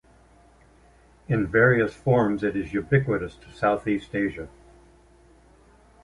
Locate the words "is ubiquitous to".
2.55-3.51